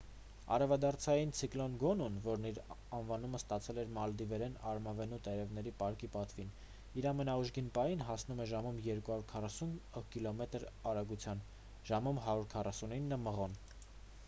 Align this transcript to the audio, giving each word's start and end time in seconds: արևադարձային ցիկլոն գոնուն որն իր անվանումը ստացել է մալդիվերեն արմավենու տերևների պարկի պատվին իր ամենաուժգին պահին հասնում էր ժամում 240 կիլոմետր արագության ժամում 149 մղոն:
արևադարձային 0.53 1.31
ցիկլոն 1.39 1.73
գոնուն 1.81 2.13
որն 2.27 2.45
իր 2.51 2.55
անվանումը 2.99 3.39
ստացել 3.41 3.79
է 3.81 3.81
մալդիվերեն 3.97 4.55
արմավենու 4.71 5.19
տերևների 5.27 5.73
պարկի 5.83 6.09
պատվին 6.15 6.49
իր 7.01 7.07
ամենաուժգին 7.11 7.67
պահին 7.77 8.01
հասնում 8.07 8.41
էր 8.45 8.49
ժամում 8.53 8.79
240 8.87 9.75
կիլոմետր 10.17 10.65
արագության 10.93 11.45
ժամում 11.91 12.23
149 12.25 13.21
մղոն: 13.29 13.55